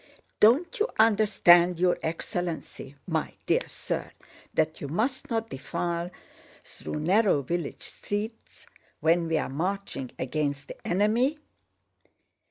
"Don't 0.39 0.79
you 0.79 0.87
understand, 0.97 1.79
your 1.79 1.95
excellency, 2.01 2.95
my 3.05 3.35
dear 3.45 3.61
sir, 3.67 4.09
that 4.51 4.81
you 4.81 4.87
must 4.87 5.29
not 5.29 5.51
defile 5.51 6.09
through 6.63 6.99
narrow 7.01 7.43
village 7.43 7.83
streets 7.83 8.65
when 8.99 9.27
we 9.27 9.37
are 9.37 9.47
marching 9.47 10.09
against 10.17 10.69
the 10.69 10.87
enemy?" 10.87 11.37